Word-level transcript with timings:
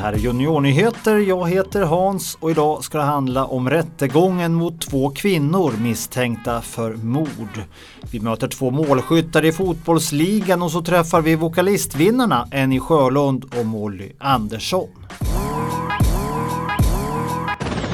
här 0.00 0.12
är 0.12 0.16
Juniornyheter. 0.16 1.18
Jag 1.18 1.48
heter 1.48 1.82
Hans 1.82 2.38
och 2.40 2.50
idag 2.50 2.84
ska 2.84 2.98
det 2.98 3.04
handla 3.04 3.44
om 3.44 3.70
rättegången 3.70 4.54
mot 4.54 4.80
två 4.80 5.10
kvinnor 5.10 5.72
misstänkta 5.80 6.60
för 6.60 6.94
mord. 6.94 7.62
Vi 8.10 8.20
möter 8.20 8.48
två 8.48 8.70
målskyttar 8.70 9.44
i 9.44 9.52
fotbollsligan 9.52 10.62
och 10.62 10.70
så 10.70 10.82
träffar 10.82 11.20
vi 11.20 11.34
vokalistvinnarna 11.34 12.48
Annie 12.52 12.80
Sjölund 12.80 13.44
och 13.58 13.66
Molly 13.66 14.12
Andersson. 14.18 14.88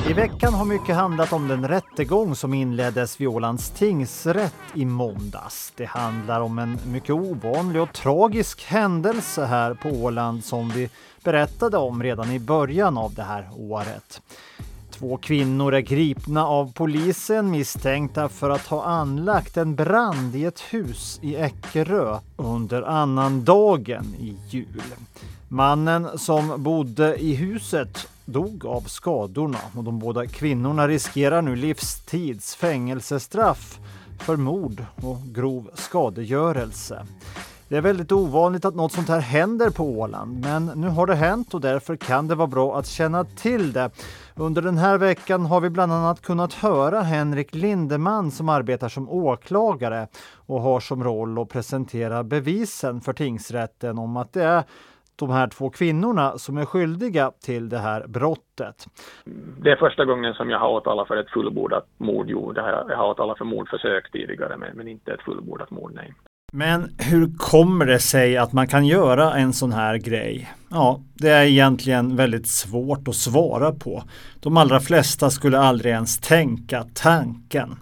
I 0.08 0.12
veckan 0.12 0.54
har 0.54 0.64
mycket 0.64 0.96
handlat 0.96 1.32
om 1.32 1.48
den 1.48 1.68
rättegång 1.68 2.34
som 2.34 2.54
inleddes 2.54 3.20
vid 3.20 3.28
Ålands 3.28 3.70
tingsrätt 3.70 4.54
i 4.74 4.84
måndags. 4.84 5.72
Det 5.76 5.84
handlar 5.84 6.40
om 6.40 6.58
en 6.58 6.78
mycket 6.86 7.10
ovanlig 7.10 7.82
och 7.82 7.92
tragisk 7.92 8.64
händelse 8.64 9.44
här 9.44 9.74
på 9.74 9.88
Åland 9.88 10.44
som 10.44 10.68
vi 10.68 10.90
berättade 11.24 11.76
om 11.76 12.02
redan 12.02 12.32
i 12.32 12.38
början 12.38 12.98
av 12.98 13.14
det 13.14 13.22
här 13.22 13.48
året. 13.56 14.22
Två 14.90 15.16
kvinnor 15.16 15.74
är 15.74 15.80
gripna 15.80 16.46
av 16.46 16.72
polisen 16.72 17.50
misstänkta 17.50 18.28
för 18.28 18.50
att 18.50 18.66
ha 18.66 18.84
anlagt 18.84 19.56
en 19.56 19.74
brand 19.74 20.36
i 20.36 20.44
ett 20.44 20.60
hus 20.60 21.18
i 21.22 21.36
Eckerö 21.36 22.18
under 22.36 22.82
annandagen 22.82 24.14
i 24.20 24.36
jul. 24.48 24.82
Mannen 25.48 26.18
som 26.18 26.62
bodde 26.62 27.16
i 27.16 27.34
huset 27.34 28.08
dog 28.26 28.66
av 28.66 28.80
skadorna 28.80 29.58
och 29.76 29.84
de 29.84 29.98
båda 29.98 30.26
kvinnorna 30.26 30.88
riskerar 30.88 31.42
nu 31.42 31.56
livstids 31.56 32.54
fängelsestraff 32.54 33.78
för 34.18 34.36
mord 34.36 34.84
och 35.02 35.18
grov 35.34 35.70
skadegörelse. 35.74 37.06
Det 37.68 37.76
är 37.76 37.80
väldigt 37.80 38.12
ovanligt 38.12 38.64
att 38.64 38.74
något 38.74 38.92
sånt 38.92 39.08
här 39.08 39.20
händer 39.20 39.70
på 39.70 39.84
Åland, 39.84 40.40
men 40.40 40.66
nu 40.66 40.88
har 40.88 41.06
det 41.06 41.14
hänt 41.14 41.54
och 41.54 41.60
därför 41.60 41.96
kan 41.96 42.28
det 42.28 42.34
vara 42.34 42.48
bra 42.48 42.78
att 42.78 42.86
känna 42.86 43.24
till 43.24 43.72
det. 43.72 43.90
Under 44.34 44.62
den 44.62 44.78
här 44.78 44.98
veckan 44.98 45.46
har 45.46 45.60
vi 45.60 45.70
bland 45.70 45.92
annat 45.92 46.22
kunnat 46.22 46.52
höra 46.52 47.00
Henrik 47.00 47.54
Lindeman 47.54 48.30
som 48.30 48.48
arbetar 48.48 48.88
som 48.88 49.08
åklagare 49.08 50.08
och 50.34 50.60
har 50.60 50.80
som 50.80 51.04
roll 51.04 51.38
att 51.38 51.48
presentera 51.48 52.24
bevisen 52.24 53.00
för 53.00 53.12
tingsrätten 53.12 53.98
om 53.98 54.16
att 54.16 54.32
det 54.32 54.44
är 54.44 54.64
de 55.16 55.30
här 55.30 55.48
två 55.48 55.70
kvinnorna 55.70 56.38
som 56.38 56.58
är 56.58 56.64
skyldiga 56.64 57.32
till 57.44 57.68
det 57.68 57.78
här 57.78 58.06
brottet. 58.06 58.86
Det 59.60 59.70
är 59.70 59.76
första 59.76 60.04
gången 60.04 60.34
som 60.34 60.50
jag 60.50 60.58
har 60.58 60.68
åtalat 60.68 61.08
för 61.08 61.16
ett 61.16 61.30
fullbordat 61.30 61.86
mord. 61.98 62.26
Jo, 62.28 62.52
det 62.52 62.62
här, 62.62 62.84
jag 62.88 62.96
har 62.96 63.08
åtalat 63.08 63.38
för 63.38 63.44
mordförsök 63.44 64.12
tidigare, 64.12 64.56
men, 64.56 64.76
men 64.76 64.88
inte 64.88 65.12
ett 65.12 65.22
fullbordat 65.22 65.70
mord, 65.70 65.92
nej. 65.94 66.14
Men 66.52 66.94
hur 66.98 67.38
kommer 67.38 67.86
det 67.86 67.98
sig 67.98 68.36
att 68.36 68.52
man 68.52 68.68
kan 68.68 68.86
göra 68.86 69.34
en 69.34 69.52
sån 69.52 69.72
här 69.72 69.96
grej? 69.96 70.52
Ja, 70.70 71.00
det 71.14 71.28
är 71.28 71.44
egentligen 71.44 72.16
väldigt 72.16 72.48
svårt 72.48 73.08
att 73.08 73.14
svara 73.14 73.72
på. 73.72 74.02
De 74.40 74.56
allra 74.56 74.80
flesta 74.80 75.30
skulle 75.30 75.58
aldrig 75.58 75.92
ens 75.92 76.20
tänka 76.20 76.84
tanken. 76.94 77.76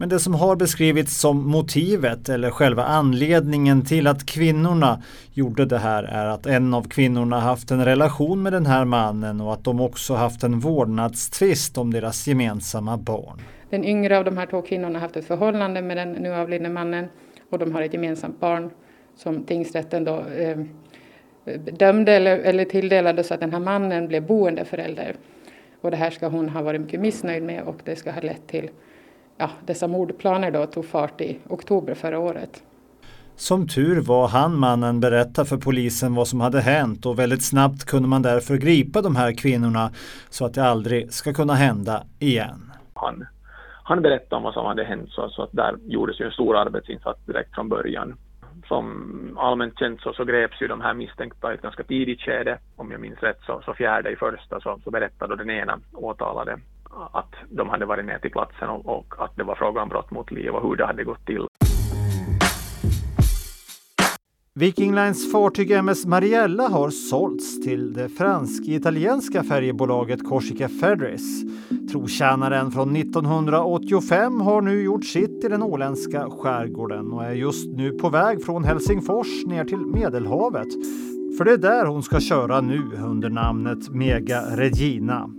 Men 0.00 0.08
det 0.08 0.18
som 0.18 0.34
har 0.34 0.56
beskrivits 0.56 1.20
som 1.20 1.50
motivet 1.50 2.28
eller 2.28 2.50
själva 2.50 2.84
anledningen 2.84 3.84
till 3.84 4.06
att 4.06 4.26
kvinnorna 4.26 5.02
gjorde 5.32 5.64
det 5.64 5.78
här 5.78 6.02
är 6.02 6.26
att 6.26 6.46
en 6.46 6.74
av 6.74 6.88
kvinnorna 6.88 7.40
haft 7.40 7.70
en 7.70 7.84
relation 7.84 8.42
med 8.42 8.52
den 8.52 8.66
här 8.66 8.84
mannen 8.84 9.40
och 9.40 9.52
att 9.52 9.64
de 9.64 9.80
också 9.80 10.14
haft 10.14 10.42
en 10.42 10.60
vårdnadstvist 10.60 11.78
om 11.78 11.92
deras 11.92 12.26
gemensamma 12.26 12.96
barn. 12.96 13.40
Den 13.70 13.84
yngre 13.84 14.18
av 14.18 14.24
de 14.24 14.36
här 14.36 14.46
två 14.46 14.62
kvinnorna 14.62 14.98
har 14.98 15.00
haft 15.00 15.16
ett 15.16 15.26
förhållande 15.26 15.82
med 15.82 15.96
den 15.96 16.12
nu 16.12 16.34
avlidne 16.34 16.68
mannen 16.68 17.06
och 17.50 17.58
de 17.58 17.74
har 17.74 17.82
ett 17.82 17.92
gemensamt 17.92 18.40
barn 18.40 18.70
som 19.16 19.44
tingsrätten 19.44 20.04
då 20.04 20.24
eh, 20.38 20.58
dömde 21.78 22.12
eller, 22.12 22.38
eller 22.38 22.64
tilldelade 22.64 23.24
så 23.24 23.34
att 23.34 23.40
den 23.40 23.52
här 23.52 23.60
mannen 23.60 24.08
blev 24.08 24.26
boendeförälder. 24.26 25.16
Och 25.80 25.90
det 25.90 25.96
här 25.96 26.10
ska 26.10 26.28
hon 26.28 26.48
ha 26.48 26.62
varit 26.62 26.80
mycket 26.80 27.00
missnöjd 27.00 27.42
med 27.42 27.62
och 27.62 27.76
det 27.84 27.96
ska 27.96 28.10
ha 28.10 28.20
lett 28.20 28.46
till 28.46 28.70
ja, 29.38 29.50
dessa 29.66 29.88
mordplaner 29.88 30.50
då 30.50 30.66
tog 30.66 30.84
fart 30.84 31.20
i 31.20 31.38
oktober 31.48 31.94
förra 31.94 32.18
året. 32.18 32.62
Som 33.36 33.68
tur 33.68 34.00
var 34.00 34.28
han 34.28 34.58
mannen 34.58 35.00
berätta 35.00 35.44
för 35.44 35.56
polisen 35.56 36.14
vad 36.14 36.28
som 36.28 36.40
hade 36.40 36.60
hänt 36.60 37.06
och 37.06 37.18
väldigt 37.18 37.44
snabbt 37.44 37.84
kunde 37.84 38.08
man 38.08 38.22
därför 38.22 38.56
gripa 38.56 39.02
de 39.02 39.16
här 39.16 39.32
kvinnorna 39.32 39.90
så 40.28 40.44
att 40.44 40.54
det 40.54 40.64
aldrig 40.64 41.12
ska 41.12 41.32
kunna 41.32 41.54
hända 41.54 42.02
igen. 42.18 42.72
Han, 42.94 43.26
han 43.84 44.02
berättade 44.02 44.36
om 44.36 44.42
vad 44.42 44.54
som 44.54 44.66
hade 44.66 44.84
hänt 44.84 45.10
så, 45.10 45.28
så 45.28 45.42
att 45.42 45.52
där 45.52 45.76
gjordes 45.86 46.20
ju 46.20 46.24
en 46.24 46.32
stor 46.32 46.56
arbetsinsats 46.56 47.20
direkt 47.26 47.54
från 47.54 47.68
början. 47.68 48.16
Som 48.68 49.38
allmänt 49.40 49.78
känt 49.78 50.00
så, 50.00 50.12
så 50.12 50.24
greps 50.24 50.62
ju 50.62 50.68
de 50.68 50.80
här 50.80 50.94
misstänkta 50.94 51.52
i 51.52 51.54
ett 51.54 51.62
ganska 51.62 51.82
tidigt 51.82 52.20
skede. 52.20 52.58
Om 52.76 52.90
jag 52.90 53.00
minns 53.00 53.22
rätt 53.22 53.40
så, 53.46 53.62
så 53.64 53.74
fjärde 53.74 54.10
i 54.10 54.16
första 54.16 54.60
så, 54.60 54.80
så 54.84 54.90
berättade 54.90 55.36
den 55.36 55.50
ena 55.50 55.78
åtalade 55.92 56.58
att 57.12 57.34
de 57.50 57.68
hade 57.68 57.86
varit 57.86 58.06
ner 58.06 58.18
till 58.18 58.30
platsen 58.30 58.68
och, 58.68 58.86
och 58.86 59.14
att 59.24 59.36
det 59.36 59.44
var 59.44 59.54
fråga 59.54 59.82
om 59.82 59.88
brott 59.88 60.10
mot 60.10 60.30
liv 60.30 60.50
och 60.50 60.62
hur 60.62 60.76
det 60.76 60.86
hade 60.86 61.04
gått 61.04 61.26
till. 61.26 61.46
Viking 64.54 64.94
Lines 64.94 65.32
fartyg 65.32 65.70
MS 65.70 66.06
Mariella 66.06 66.68
har 66.68 66.90
sålts 66.90 67.60
till 67.60 67.92
det 67.92 68.08
fransk-italienska 68.08 69.42
färjebolaget 69.42 70.28
Corsica 70.28 70.68
Ferries. 70.68 71.42
Trotjänaren 71.92 72.70
från 72.70 72.96
1985 72.96 74.40
har 74.40 74.60
nu 74.60 74.82
gjort 74.82 75.04
sitt 75.04 75.44
i 75.44 75.48
den 75.48 75.62
åländska 75.62 76.30
skärgården 76.30 77.12
och 77.12 77.24
är 77.24 77.32
just 77.32 77.68
nu 77.68 77.92
på 77.92 78.08
väg 78.08 78.44
från 78.44 78.64
Helsingfors 78.64 79.46
ner 79.46 79.64
till 79.64 79.86
Medelhavet. 79.86 80.68
För 81.38 81.44
det 81.44 81.52
är 81.52 81.58
där 81.58 81.86
hon 81.86 82.02
ska 82.02 82.20
köra 82.20 82.60
nu 82.60 82.82
under 83.06 83.30
namnet 83.30 83.88
Mega 83.90 84.56
Regina. 84.56 85.30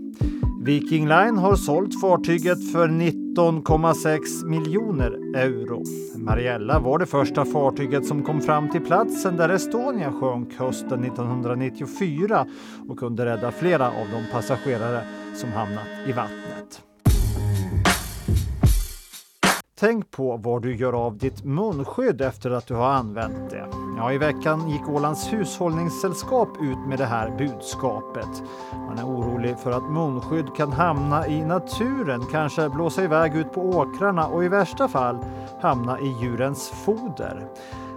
Viking 0.61 1.07
Line 1.07 1.37
har 1.37 1.55
sålt 1.55 2.01
fartyget 2.01 2.71
för 2.71 2.87
19,6 2.87 4.45
miljoner 4.45 5.35
euro. 5.35 5.83
Mariella 6.15 6.79
var 6.79 6.99
det 6.99 7.05
första 7.05 7.45
fartyget 7.45 8.05
som 8.05 8.23
kom 8.23 8.41
fram 8.41 8.69
till 8.69 8.81
platsen 8.81 9.37
där 9.37 9.49
Estonia 9.49 10.11
sjönk 10.11 10.53
hösten 10.53 11.03
1994 11.03 12.47
och 12.87 12.99
kunde 12.99 13.25
rädda 13.25 13.51
flera 13.51 13.87
av 13.87 14.07
de 14.11 14.31
passagerare 14.31 15.01
som 15.35 15.51
hamnat 15.51 15.87
i 16.07 16.11
vattnet. 16.11 16.38
Tänk 19.79 20.11
på 20.11 20.37
var 20.37 20.59
du 20.59 20.75
gör 20.75 20.93
av 20.93 21.17
ditt 21.17 21.43
munskydd 21.43 22.21
efter 22.21 22.51
att 22.51 22.67
du 22.67 22.73
har 22.73 22.89
använt 22.89 23.49
det. 23.49 23.67
Ja, 23.97 24.13
i 24.13 24.17
veckan 24.17 24.69
gick 24.69 24.89
Ålands 24.89 25.33
hushållningssällskap 25.33 26.49
ut 26.61 26.77
med 26.87 26.97
det 26.97 27.05
här 27.05 27.37
budskapet. 27.37 28.43
Man 28.71 28.97
är 28.97 29.05
orolig 29.05 29.59
för 29.59 29.71
att 29.71 29.91
munskydd 29.91 30.55
kan 30.57 30.71
hamna 30.71 31.27
i 31.27 31.45
naturen, 31.45 32.25
kanske 32.31 32.69
blåsa 32.69 33.03
iväg 33.03 33.35
ut 33.35 33.53
på 33.53 33.61
åkrarna 33.61 34.27
och 34.27 34.43
i 34.43 34.47
värsta 34.47 34.87
fall 34.87 35.17
hamna 35.61 35.99
i 35.99 36.15
djurens 36.21 36.69
foder. 36.69 37.47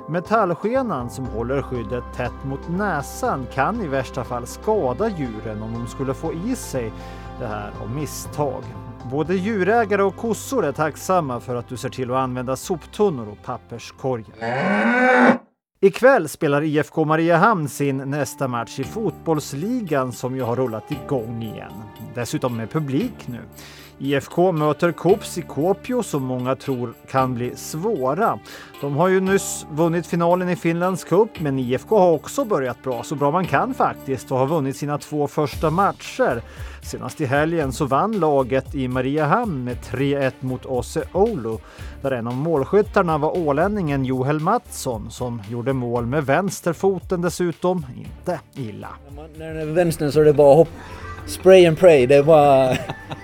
Metallskenan 0.09 1.11
som 1.11 1.27
håller 1.27 1.63
skyddet 1.63 2.05
tätt 2.17 2.45
mot 2.45 2.69
näsan 2.69 3.47
kan 3.55 3.81
i 3.81 3.89
värsta 3.89 4.25
fall 4.25 4.47
skada 4.47 5.09
djuren 5.09 5.63
om 5.63 5.73
de 5.73 5.87
skulle 5.87 6.15
få 6.15 6.33
i 6.33 6.57
sig 6.57 6.93
det 7.39 7.47
här 7.47 7.73
av 7.83 7.91
misstag. 7.91 8.63
Både 9.11 9.35
djurägare 9.35 10.03
och 10.03 10.17
kossor 10.17 10.65
är 10.65 10.73
tacksamma 10.73 11.41
för 11.41 11.57
att 11.57 11.69
du 11.69 11.77
ser 11.77 11.89
till 11.89 12.11
att 12.11 12.17
använda 12.17 12.57
soptunnor 12.57 13.29
och 13.29 13.43
papperskorgar. 13.45 14.35
Ikväll 15.81 16.29
spelar 16.29 16.63
IFK 16.63 17.05
Mariehamn 17.05 17.69
sin 17.69 17.97
nästa 17.97 18.49
match 18.49 18.79
i 18.79 18.85
fotbollsligan 18.85 20.13
som 20.13 20.37
ju 20.37 20.43
har 20.43 20.57
rullat 20.57 20.91
igång 20.91 21.43
igen. 21.43 21.73
Dessutom 22.15 22.57
med 22.57 22.71
publik 22.71 23.29
nu. 23.29 23.41
IFK 24.03 24.53
möter 24.53 24.93
Kops 24.93 25.39
i 25.39 25.43
Kuopio 25.43 26.03
som 26.03 26.23
många 26.23 26.57
tror 26.57 26.95
kan 27.11 27.35
bli 27.35 27.57
svåra. 27.57 28.39
De 28.81 28.97
har 28.97 29.09
ju 29.09 29.21
nyss 29.21 29.67
vunnit 29.71 30.07
finalen 30.07 30.49
i 30.49 30.57
Finlands 30.57 31.05
cup, 31.05 31.41
men 31.41 31.59
IFK 31.59 31.99
har 31.99 32.13
också 32.13 32.45
börjat 32.45 32.83
bra, 32.83 33.03
så 33.03 33.15
bra 33.15 33.31
man 33.31 33.47
kan 33.47 33.75
faktiskt 33.75 34.33
och 34.33 34.39
har 34.39 34.47
vunnit 34.47 34.77
sina 34.77 34.99
två 34.99 35.29
första 35.29 35.71
matcher. 35.71 36.43
Senast 36.83 37.21
i 37.21 37.27
helgen 37.27 37.73
så 37.73 37.85
vann 37.85 38.13
laget 38.13 38.75
i 38.75 38.89
Mariehamn 38.89 39.65
med 39.65 39.77
3-1 39.77 40.33
mot 40.41 40.67
Osse 40.67 41.05
Oulu, 41.13 41.59
där 42.03 42.11
en 42.11 42.27
av 42.27 42.35
målskyttarna 42.35 43.19
var 43.19 43.39
ålänningen 43.39 44.05
Joel 44.05 44.41
Mattsson 44.41 45.11
som 45.11 45.43
gjorde 45.51 45.73
mål 45.73 46.07
med 46.07 46.27
vänsterfoten 46.27 47.23
dessutom, 47.23 47.87
inte 47.97 48.41
illa. 48.55 48.89
När 49.39 49.55
det 49.55 49.61
är 49.61 49.67
vänstern 49.67 50.13
så 50.13 50.21
är 50.21 50.25
det 50.25 50.33
bara 50.33 50.55
hopp 50.55 50.69
spray 51.27 51.67
and 51.67 51.79
pray. 51.79 52.07
Det 52.07 52.15
är 52.15 52.23
bara, 52.23 52.77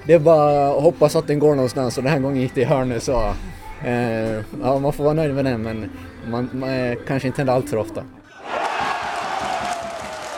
det 0.08 0.14
är 0.14 0.18
bara 0.18 0.68
att 0.68 0.82
hoppas 0.82 1.16
att 1.16 1.26
den 1.26 1.38
går 1.38 1.54
någonstans 1.54 1.96
och 1.96 2.02
den 2.02 2.12
här 2.12 2.18
gången 2.18 2.42
gick 2.42 2.54
det 2.54 2.60
i 2.60 2.64
hörnet 2.64 3.02
så 3.02 3.34
eh, 3.84 4.42
ja, 4.62 4.78
man 4.78 4.92
får 4.92 5.04
vara 5.04 5.14
nöjd 5.14 5.34
med 5.34 5.44
den 5.44 5.62
men 5.62 5.90
man, 6.26 6.50
man 6.52 6.70
eh, 6.70 6.98
kanske 7.06 7.28
inte 7.28 7.40
händer 7.40 7.54
allt 7.54 7.70
för 7.70 7.76
ofta. 7.76 8.04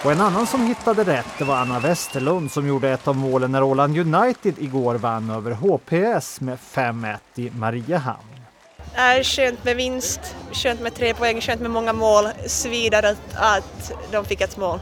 Och 0.04 0.12
en 0.12 0.20
annan 0.20 0.46
som 0.46 0.66
hittade 0.66 1.04
rätt 1.04 1.26
det 1.38 1.44
var 1.44 1.56
Anna 1.56 1.80
Westerlund 1.80 2.50
som 2.50 2.68
gjorde 2.68 2.90
ett 2.90 3.08
av 3.08 3.16
målen 3.16 3.52
när 3.52 3.62
Åland 3.62 3.98
United 3.98 4.54
igår 4.58 4.94
vann 4.94 5.30
över 5.30 5.50
HPS 5.52 6.40
med 6.40 6.58
5-1 6.74 7.16
i 7.34 7.50
Mariehamn. 7.50 8.18
Det 8.76 9.00
är 9.00 9.22
skönt 9.22 9.64
med 9.64 9.76
vinst, 9.76 10.36
skönt 10.52 10.80
med 10.80 10.94
tre 10.94 11.14
poäng, 11.14 11.40
skönt 11.40 11.60
med 11.60 11.70
många 11.70 11.92
mål. 11.92 12.24
Svider 12.46 13.02
att, 13.02 13.34
att 13.34 13.92
de 14.12 14.24
fick 14.24 14.40
ett 14.40 14.56
mål. 14.56 14.78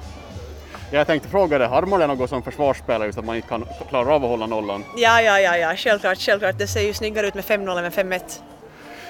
Jag 0.91 1.07
tänkte 1.07 1.29
fråga 1.29 1.59
dig, 1.59 1.69
har 1.69 1.83
man 1.83 2.01
något 2.01 2.31
som 2.31 2.43
försvarsspelare 2.43 3.07
just 3.07 3.19
att 3.19 3.25
man 3.25 3.37
inte 3.37 3.49
kan 3.49 3.65
klara 3.89 4.15
av 4.15 4.25
att 4.25 4.31
hålla 4.31 4.47
nollan? 4.47 4.85
Ja, 4.97 5.23
ja, 5.23 5.41
ja, 5.41 5.57
ja, 5.57 5.77
självklart, 5.77 6.19
självklart. 6.19 6.59
Det 6.59 6.67
ser 6.67 6.81
ju 6.81 6.95
snyggare 6.95 7.27
ut 7.27 7.35
med 7.35 7.45
5-0 7.45 7.77
än 7.77 7.83
med 7.83 7.93
5-1. 7.93 8.21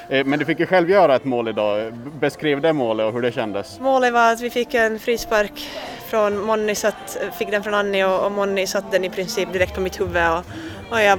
Eh, 0.09 0.25
Men 0.25 0.39
du 0.39 0.45
fick 0.45 0.61
ju 0.61 0.67
själv 0.67 0.91
göra 0.91 1.17
ett 1.17 1.25
mål 1.25 1.49
idag. 1.49 1.93
Beskriv 2.21 2.61
det 2.61 2.73
målet 2.73 3.07
och 3.07 3.13
hur 3.13 3.23
det 3.23 3.33
kändes. 3.33 3.81
Målet 3.81 4.13
var 4.13 4.33
att 4.33 4.41
vi 4.41 4.51
fick 4.51 4.75
en 4.75 4.99
frispark 4.99 5.71
från 6.09 6.39
Monni, 6.41 6.75
satt, 6.75 7.19
fick 7.39 7.51
den 7.51 7.63
från 7.63 7.75
Annie 7.75 8.05
och, 8.05 8.25
och 8.27 8.33
Monni 8.33 8.67
satte 8.67 8.87
den 8.91 9.05
i 9.05 9.11
princip 9.11 9.53
direkt 9.53 9.75
på 9.75 9.81
mitt 9.81 10.01
huvud. 10.01 10.23
Och, 10.31 10.45
och 10.91 11.01
jag, 11.01 11.19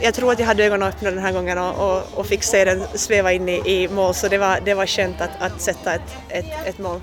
jag 0.00 0.14
tror 0.14 0.32
att 0.32 0.38
jag 0.38 0.46
hade 0.46 0.64
ögonen 0.64 0.88
öppna 0.88 1.10
den 1.10 1.18
här 1.18 1.32
gången 1.32 1.58
och, 1.58 1.90
och, 1.96 2.02
och 2.14 2.26
fick 2.26 2.42
se 2.42 2.64
den 2.64 2.82
sväva 2.94 3.32
in 3.32 3.48
i, 3.48 3.62
i 3.66 3.88
mål, 3.88 4.14
så 4.14 4.28
det 4.28 4.38
var, 4.38 4.58
det 4.64 4.74
var 4.74 4.86
skönt 4.86 5.20
att, 5.20 5.30
att 5.40 5.60
sätta 5.60 5.94
ett, 5.94 6.16
ett, 6.28 6.66
ett 6.66 6.78
mål. 6.78 7.00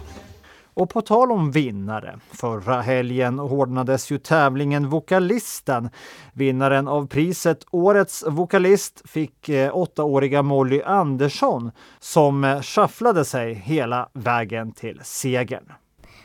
Och 0.77 0.89
på 0.89 1.01
tal 1.01 1.31
om 1.31 1.51
vinnare, 1.51 2.19
förra 2.31 2.81
helgen 2.81 3.39
hårdnades 3.39 4.11
ju 4.11 4.17
tävlingen 4.17 4.89
Vokalisten. 4.89 5.89
Vinnaren 6.33 6.87
av 6.87 7.07
priset 7.07 7.65
Årets 7.71 8.23
vokalist 8.27 9.01
fick 9.09 9.49
eh, 9.49 9.77
åttaåriga 9.77 10.41
Molly 10.41 10.81
Andersson 10.81 11.71
som 11.99 12.43
eh, 12.43 12.61
shufflade 12.61 13.25
sig 13.25 13.53
hela 13.53 14.09
vägen 14.13 14.71
till 14.71 15.01
segern. 15.03 15.73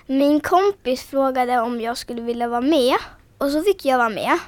Min 0.06 0.40
kompis 0.40 1.02
frågade 1.02 1.60
om 1.60 1.80
jag 1.80 1.96
skulle 1.96 2.22
vilja 2.22 2.48
vara 2.48 2.60
med 2.60 2.96
och 3.38 3.50
så 3.50 3.62
fick 3.62 3.84
jag 3.84 3.98
vara 3.98 4.08
med. 4.08 4.38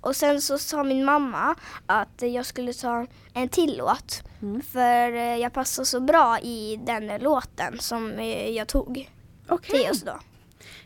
Och 0.00 0.16
sen 0.16 0.40
så 0.40 0.58
sa 0.58 0.84
min 0.84 1.04
mamma 1.04 1.54
att 1.86 2.22
jag 2.22 2.46
skulle 2.46 2.72
ta 2.72 3.06
en 3.34 3.48
till 3.48 3.78
låt. 3.78 4.22
För 4.72 5.14
eh, 5.14 5.36
jag 5.36 5.52
passar 5.52 5.84
så 5.84 6.00
bra 6.00 6.38
i 6.42 6.80
den 6.86 7.22
låten 7.22 7.78
som 7.78 8.20
jag 8.54 8.68
tog 8.68 9.10
Okej, 9.50 9.70
till 9.78 9.86
just 9.88 10.06
då. 10.06 10.20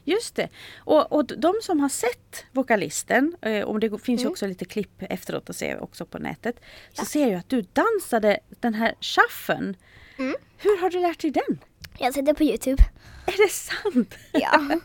just 0.05 0.35
det. 0.37 0.49
Och, 0.79 1.13
och 1.13 1.25
de 1.27 1.55
som 1.63 1.81
har 1.81 1.89
sett 1.89 2.45
vokalisten, 2.53 3.37
eh, 3.43 3.63
och 3.65 3.81
det 3.81 3.99
finns 4.03 4.21
Mm. 4.21 4.31
också 4.33 4.47
lite 4.47 4.65
klipp 4.65 5.03
efteråt 5.03 5.51
att 5.51 5.57
se 5.57 5.77
också 5.77 6.07
på 6.07 6.19
nätet, 6.19 6.61
så 6.93 7.05
ser 7.05 7.27
jag 7.31 7.39
att 7.39 7.49
du 7.49 7.63
dansade 7.73 8.39
den 8.61 8.75
här 8.75 8.95
shuffen. 9.01 9.77
Mm. 10.19 10.35
Hur 10.59 10.81
har 10.81 10.91
du 10.91 11.01
lärt 11.01 11.21
dig 11.21 11.31
den? 11.31 11.59
Jag 11.99 12.15
sitter 12.15 12.35
på 12.35 12.43
Youtube. 12.45 12.83
Är 13.27 13.37
det 13.47 13.53
sant? 13.53 14.15
Ja. 14.33 14.61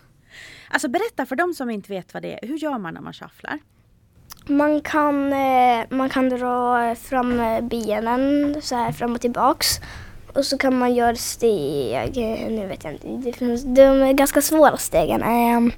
Alltså 0.71 0.87
berätta 0.87 1.25
för 1.25 1.35
de 1.35 1.53
som 1.53 1.69
inte 1.69 1.89
vet 1.93 2.13
vad 2.13 2.23
det 2.23 2.33
är, 2.43 2.47
hur 2.47 2.57
gör 2.57 2.77
man 2.77 2.93
när 2.93 3.01
man 3.01 3.13
shufflar? 3.13 3.59
Man 4.47 4.81
kan, 4.81 5.33
eh, 5.33 5.85
man 5.89 6.09
kan 6.09 6.29
dra 6.29 6.95
fram 6.95 7.39
eh, 7.39 7.61
benen 7.61 8.61
så 8.61 8.75
här 8.75 8.91
fram 8.91 9.13
och 9.15 9.21
tillbaks. 9.21 9.67
Och 10.33 10.45
så 10.45 10.57
kan 10.57 10.77
man 10.79 10.95
göra 10.95 11.15
steg, 11.15 12.17
eh, 12.17 12.51
nu 12.51 12.67
vet 12.67 12.83
jag 12.83 12.93
inte, 12.93 13.07
det 13.07 13.33
finns, 13.33 13.63
de 13.63 13.81
är 13.81 14.13
ganska 14.13 14.41
svåra 14.41 14.77
stegen. 14.77 15.21
Eh, 15.21 15.73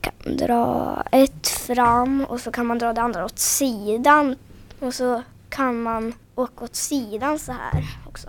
kan 0.00 0.36
dra 0.36 1.02
ett 1.12 1.48
fram 1.48 2.24
och 2.28 2.40
så 2.40 2.50
kan 2.52 2.66
man 2.66 2.78
dra 2.78 2.92
det 2.92 3.00
andra 3.00 3.24
åt 3.24 3.38
sidan. 3.38 4.36
Och 4.80 4.94
så 4.94 5.22
kan 5.48 5.82
man 5.82 6.14
åka 6.34 6.64
åt 6.64 6.74
sidan 6.76 7.38
så 7.38 7.52
här 7.52 7.84
också. 8.08 8.28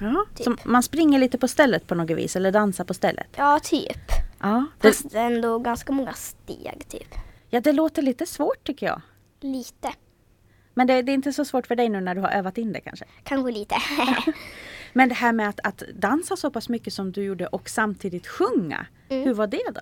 Ja, 0.00 0.24
Typ. 0.34 0.44
så 0.44 0.56
man 0.64 0.82
springer 0.82 1.18
lite 1.18 1.38
på 1.38 1.48
stället 1.48 1.86
på 1.86 1.94
något 1.94 2.10
vis 2.10 2.36
eller 2.36 2.52
dansar 2.52 2.84
på 2.84 2.94
stället? 2.94 3.26
Ja, 3.36 3.60
typ. 3.62 3.98
Ja, 4.40 4.66
det, 4.80 4.88
Fast 4.88 5.14
ändå 5.14 5.58
ganska 5.58 5.92
många 5.92 6.12
steg 6.12 6.82
typ. 6.88 7.14
ja, 7.48 7.60
det 7.60 7.72
låter 7.72 8.02
lite 8.02 8.26
svårt 8.26 8.64
tycker 8.64 8.86
jag. 8.86 9.00
Lite. 9.40 9.92
Men 10.74 10.86
det, 10.86 11.02
det 11.02 11.12
är 11.12 11.14
inte 11.14 11.32
så 11.32 11.44
svårt 11.44 11.66
för 11.66 11.76
dig 11.76 11.88
nu 11.88 12.00
när 12.00 12.14
du 12.14 12.20
har 12.20 12.30
övat 12.30 12.58
in 12.58 12.72
det 12.72 12.80
kanske? 12.80 13.04
Kanske 13.24 13.52
lite. 13.52 13.74
Men 14.92 15.08
det 15.08 15.14
här 15.14 15.32
med 15.32 15.48
att, 15.48 15.60
att 15.64 15.82
dansa 15.94 16.36
så 16.36 16.50
pass 16.50 16.68
mycket 16.68 16.92
som 16.94 17.12
du 17.12 17.22
gjorde 17.24 17.46
och 17.46 17.68
samtidigt 17.68 18.26
sjunga, 18.26 18.86
Mm. 19.08 19.24
hur 19.24 19.34
var 19.34 19.46
det 19.46 19.70
då? 19.74 19.80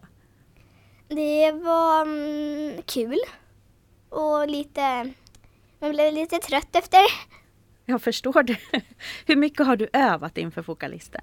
Det 1.08 1.52
var 1.52 2.02
mm, 2.02 2.82
kul 2.86 3.18
och 4.08 4.48
lite, 4.48 5.12
man 5.78 5.90
blev 5.90 6.12
lite 6.12 6.38
trött 6.38 6.76
efter. 6.76 7.00
Jag 7.84 8.02
förstår 8.02 8.42
det. 8.42 8.56
Hur 9.26 9.36
mycket 9.36 9.66
har 9.66 9.76
du 9.76 9.88
övat 9.92 10.38
inför 10.38 10.62
vokalisten? 10.62 11.20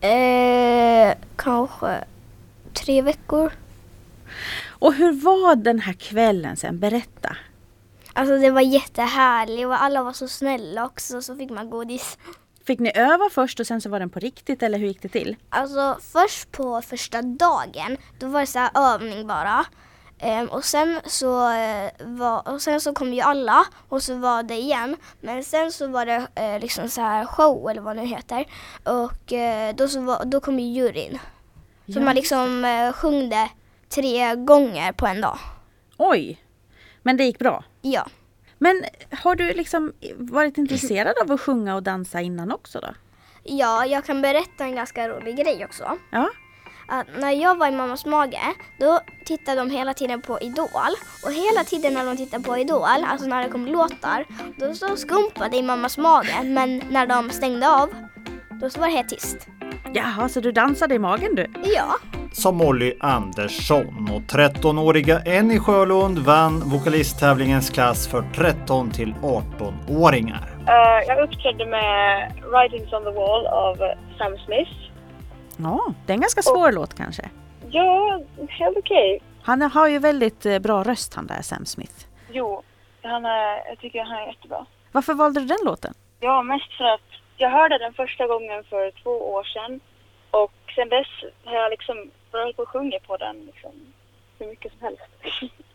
Eh, 0.00 1.14
kanske 1.36 2.04
tre 2.72 3.02
veckor. 3.02 3.52
Och 4.68 4.94
hur 4.94 5.12
var 5.12 5.56
den 5.56 5.80
här 5.80 5.92
kvällen 5.92 6.56
sen? 6.56 6.78
Berätta. 6.78 7.36
Alltså 8.12 8.38
det 8.38 8.50
var 8.50 8.60
jättehärligt 8.60 9.66
och 9.66 9.82
alla 9.82 10.02
var 10.02 10.12
så 10.12 10.28
snälla 10.28 10.84
också 10.86 11.22
så 11.22 11.36
fick 11.36 11.50
man 11.50 11.70
godis. 11.70 12.18
Fick 12.68 12.80
ni 12.80 12.92
öva 12.94 13.28
först 13.30 13.60
och 13.60 13.66
sen 13.66 13.80
så 13.80 13.88
var 13.88 14.00
den 14.00 14.10
på 14.10 14.18
riktigt 14.18 14.62
eller 14.62 14.78
hur 14.78 14.86
gick 14.86 15.02
det 15.02 15.08
till? 15.08 15.36
Alltså 15.48 15.98
först 16.12 16.52
på 16.52 16.82
första 16.82 17.22
dagen 17.22 17.96
då 18.18 18.26
var 18.26 18.40
det 18.40 18.46
så 18.46 18.68
övning 18.74 19.26
bara. 19.26 19.64
Ehm, 20.18 20.46
och, 20.46 20.64
sen 20.64 21.00
så, 21.04 21.52
eh, 21.52 21.90
var, 22.00 22.48
och 22.48 22.62
sen 22.62 22.80
så 22.80 22.92
kom 22.92 23.14
ju 23.14 23.20
alla 23.20 23.64
och 23.88 24.02
så 24.02 24.14
var 24.14 24.42
det 24.42 24.54
igen. 24.54 24.96
Men 25.20 25.44
sen 25.44 25.72
så 25.72 25.86
var 25.86 26.06
det 26.06 26.26
eh, 26.34 26.60
liksom 26.60 26.88
så 26.88 27.00
här 27.00 27.26
show 27.26 27.70
eller 27.70 27.80
vad 27.80 27.96
det 27.96 28.02
nu 28.02 28.08
heter. 28.08 28.46
Och 28.84 29.32
eh, 29.32 29.74
då, 29.74 29.88
så 29.88 30.00
var, 30.00 30.24
då 30.24 30.40
kom 30.40 30.58
ju 30.58 30.66
juryn. 30.66 31.18
Så 31.86 31.98
Ja, 31.98 32.00
man 32.00 32.14
liksom 32.14 32.64
eh, 32.64 32.92
sjöng 32.92 33.28
det 33.28 33.48
tre 33.88 34.34
gånger 34.34 34.92
på 34.92 35.06
en 35.06 35.20
dag. 35.20 35.38
Oj! 35.96 36.44
Men 37.02 37.16
det 37.16 37.24
gick 37.24 37.38
bra. 37.38 37.64
Ja. 37.82 38.06
Men 38.58 38.84
har 39.10 39.36
du 39.36 39.52
liksom 39.52 39.92
varit 40.16 40.58
intresserad 40.58 41.14
av 41.22 41.32
att 41.32 41.40
sjunga 41.40 41.74
och 41.74 41.82
dansa 41.82 42.20
innan 42.20 42.52
också 42.52 42.80
då? 42.80 42.88
ja, 43.48 43.86
jag 43.86 44.04
kan 44.04 44.22
berätta 44.22 44.64
en 44.64 44.74
ganska 44.74 45.08
rolig 45.08 45.36
grej 45.36 45.64
också. 45.64 45.98
Ja. 46.10 46.30
att 46.88 47.06
när 47.18 47.30
jag 47.30 47.58
var 47.58 47.68
i 47.68 47.70
mammas 47.70 48.06
mage, 48.06 48.40
då 48.78 49.00
tittade 49.24 49.60
de 49.60 49.70
hela 49.70 49.94
tiden 49.94 50.22
på 50.22 50.40
Idol. 50.40 50.94
Och 51.24 51.32
hela 51.32 51.64
tiden 51.64 51.94
när 51.94 52.04
de 52.06 52.16
tittade 52.16 52.44
på 52.44 52.58
Idol, 52.58 53.04
alltså 53.06 53.26
när 53.26 53.44
det 53.44 53.50
kom 53.50 53.66
låtar, 53.66 54.24
då 54.56 54.74
så 54.74 54.96
skumpade 54.96 55.56
i 55.56 55.62
mammas 55.62 55.98
mage. 55.98 56.42
Men 56.44 56.82
när 56.90 57.06
de 57.06 57.30
stängde 57.30 57.68
av, 57.70 57.94
då 58.60 58.70
så 58.70 58.80
var 58.80 58.86
det 58.86 58.92
helt 58.92 59.08
tyst. 59.08 59.36
Jaha, 59.94 60.28
så 60.28 60.40
du 60.40 60.52
dansade 60.52 60.94
i 60.94 60.98
magen 60.98 61.34
du? 61.34 61.46
Ja, 61.64 61.96
Som 62.38 62.56
Molly 62.56 62.92
Andersson 63.00 64.08
och 64.14 64.22
13-åriga 64.22 65.20
Enny 65.20 65.58
Sjölund 65.58 66.18
vann 66.18 66.60
vokalisttävlingens 66.60 67.70
klass 67.70 68.08
för 68.08 68.22
13 68.22 68.90
till 68.90 69.14
18-åringar. 69.22 70.42
Eh, 70.66 71.08
jag 71.08 71.22
uppträdde 71.22 71.66
med 71.66 72.32
Writings 72.52 72.92
on 72.92 73.04
the 73.04 73.10
Wall 73.10 73.46
av 73.46 73.76
Sam 74.18 74.38
Smith. 74.46 74.70
Ja, 75.56 75.94
det 76.06 76.12
är 76.12 76.14
en 76.14 76.20
ganska 76.20 76.42
svår 76.42 76.72
låt 76.72 76.94
kanske. 76.94 77.22
Ja, 77.70 78.20
helt 78.48 78.76
okej. 78.78 79.22
Han 79.42 79.62
har 79.62 79.88
ju 79.88 79.98
väldigt 79.98 80.46
eh, 80.46 80.58
bra 80.58 80.82
röst 80.82 81.14
han 81.14 81.26
där 81.26 81.42
Sam 81.42 81.66
Smith. 81.66 82.06
Jo, 82.30 82.62
han 83.02 83.24
är, 83.24 83.68
jag 83.68 83.78
tycker 83.78 84.04
han 84.04 84.16
är 84.22 84.26
jättebra. 84.26 84.66
Varför 84.92 85.14
valde 85.14 85.40
du 85.40 85.46
den 85.46 85.64
låten? 85.64 85.94
Ja, 86.20 86.42
mest 86.42 86.72
för 86.78 86.84
att 86.84 87.10
jag 87.36 87.50
hörde 87.50 87.78
den 87.78 87.92
första 87.92 88.26
gången 88.26 88.64
för 88.64 89.02
två 89.02 89.10
år 89.10 89.44
sedan. 89.44 89.80
Och 90.30 90.52
sen 90.74 90.88
dess 90.88 91.32
har 91.44 91.54
jag 91.54 91.70
liksom 91.70 92.10
börjat 92.32 92.56
på 92.56 92.62
att 92.62 92.68
sjunga 92.68 92.98
på 93.06 93.16
den 93.16 93.40
liksom, 93.46 93.70
hur 94.38 94.46
mycket 94.46 94.72
som 94.72 94.80
helst. 94.80 95.02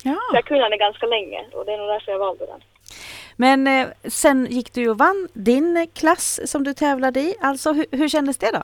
Ja. 0.04 0.18
Så 0.30 0.36
jag 0.36 0.46
kunde 0.46 0.70
den 0.70 0.80
ganska 0.80 1.06
länge 1.06 1.46
och 1.54 1.66
det 1.66 1.74
är 1.74 1.78
nog 1.78 1.88
därför 1.88 2.12
jag 2.12 2.20
valde 2.20 2.46
den. 2.46 2.62
Men 3.36 3.68
eh, 3.68 3.88
sen 4.04 4.46
gick 4.46 4.74
du 4.74 4.90
och 4.90 4.98
vann 4.98 5.28
din 5.34 5.88
klass 5.94 6.52
som 6.52 6.64
du 6.64 6.74
tävlade 6.74 7.20
i. 7.20 7.36
Alltså 7.42 7.74
hur, 7.74 7.86
hur 7.92 8.10
kändes 8.10 8.38
det 8.38 8.52
då? 8.52 8.64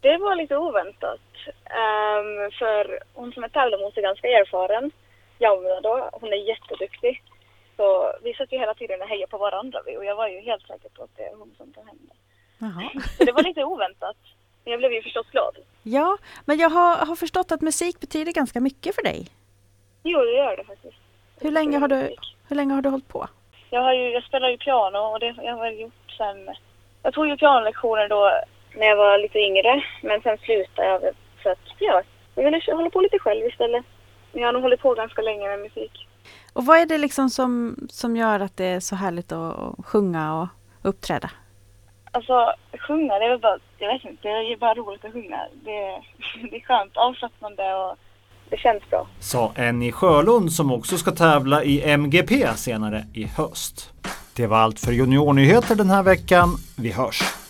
Det 0.00 0.16
var 0.16 0.36
lite 0.36 0.56
oväntat. 0.56 1.20
Ehm, 1.64 2.50
för 2.58 3.00
hon 3.14 3.32
som 3.32 3.42
jag 3.42 3.52
tävlade 3.52 3.82
mot 3.82 3.96
är 3.96 4.02
ganska 4.02 4.28
erfaren. 4.28 4.90
Jauna 5.38 5.80
då, 5.80 6.10
hon 6.12 6.32
är 6.32 6.36
jätteduktig. 6.36 7.22
Så 7.76 8.12
vi 8.22 8.34
satt 8.34 8.52
ju 8.52 8.58
hela 8.58 8.74
tiden 8.74 9.02
och 9.02 9.08
hejade 9.08 9.30
på 9.30 9.38
varandra 9.38 9.80
och 9.98 10.04
jag 10.04 10.16
var 10.16 10.28
ju 10.28 10.40
helt 10.40 10.66
säker 10.66 10.88
på 10.88 11.02
att 11.02 11.16
det 11.16 11.22
är 11.22 11.36
hon 11.36 11.54
som 11.56 11.72
tar 11.72 11.84
hem 11.84 11.98
det. 12.00 12.16
Så 13.18 13.24
det 13.24 13.32
var 13.32 13.42
lite 13.42 13.64
oväntat. 13.64 14.16
Jag 14.68 14.78
blev 14.78 14.92
ju 14.92 15.02
förstås 15.02 15.26
glad. 15.30 15.56
Ja, 15.82 16.18
men 16.44 16.58
jag 16.58 16.70
har, 16.70 17.06
har 17.06 17.16
förstått 17.16 17.52
att 17.52 17.60
musik 17.60 18.00
betyder 18.00 18.32
ganska 18.32 18.60
mycket 18.60 18.94
för 18.94 19.02
dig. 19.02 19.28
Jo, 20.02 20.18
det 20.20 20.32
gör 20.32 20.56
det 20.56 20.64
faktiskt. 20.64 20.96
Hur 21.40 21.50
länge 21.50 21.78
har 21.78 21.88
du, 21.88 22.14
hur 22.48 22.56
länge 22.56 22.74
har 22.74 22.82
du 22.82 22.88
hållit 22.88 23.08
på? 23.08 23.28
Jag, 23.70 23.82
har 23.82 23.92
ju, 23.92 24.10
jag 24.10 24.22
spelar 24.22 24.48
ju 24.48 24.58
piano 24.58 24.98
och 24.98 25.20
det 25.20 25.34
jag 25.42 25.56
har 25.56 25.64
jag 25.64 25.80
gjort 25.80 26.10
sen... 26.18 26.48
Jag 27.02 27.14
tog 27.14 27.26
ju 27.28 27.36
pianolektioner 27.36 28.08
då 28.08 28.32
när 28.76 28.86
jag 28.86 28.96
var 28.96 29.18
lite 29.18 29.38
yngre. 29.38 29.82
Men 30.02 30.20
sen 30.20 30.38
slutade 30.38 30.88
jag 30.88 31.00
för 31.42 31.50
att 31.50 31.58
ja, 31.78 32.02
jag 32.34 32.44
ville 32.44 32.60
hålla 32.72 32.90
på 32.90 33.00
lite 33.00 33.18
själv 33.18 33.46
istället. 33.46 33.84
Men 34.32 34.42
jag 34.42 34.48
har 34.48 34.52
nog 34.52 34.62
hållit 34.62 34.80
på 34.80 34.94
ganska 34.94 35.22
länge 35.22 35.48
med 35.48 35.60
musik. 35.60 36.08
Och 36.52 36.66
vad 36.66 36.78
är 36.78 36.86
det 36.86 36.98
liksom 36.98 37.30
som, 37.30 37.76
som 37.90 38.16
gör 38.16 38.40
att 38.40 38.56
det 38.56 38.64
är 38.64 38.80
så 38.80 38.96
härligt 38.96 39.32
att, 39.32 39.58
att 39.58 39.86
sjunga 39.86 40.40
och 40.40 40.48
uppträda? 40.82 41.30
Alltså 42.16 42.52
sjunga, 42.78 43.18
det 43.18 43.24
är 43.24 43.30
väl 43.30 43.40
bara, 43.40 43.58
jag 43.78 43.92
vet 43.92 44.04
inte, 44.04 44.28
det 44.28 44.52
är 44.52 44.56
bara 44.56 44.74
roligt 44.74 45.04
att 45.04 45.12
sjunga. 45.12 45.40
Det, 45.64 45.70
det 46.50 46.56
är 46.56 46.60
skönt, 46.60 46.96
avslappnande 46.96 47.74
och 47.74 47.96
det 48.50 48.56
känns 48.56 48.90
bra. 48.90 49.06
Sa 49.20 49.52
Annie 49.56 49.92
Sjölund 49.92 50.52
som 50.52 50.72
också 50.72 50.98
ska 50.98 51.10
tävla 51.10 51.64
i 51.64 51.90
MGP 51.90 52.56
senare 52.56 53.04
i 53.14 53.24
höst. 53.24 53.92
Det 54.36 54.46
var 54.46 54.58
allt 54.58 54.80
för 54.80 54.92
Juniornyheter 54.92 55.74
den 55.74 55.90
här 55.90 56.02
veckan. 56.02 56.48
Vi 56.78 56.92
hörs! 56.92 57.45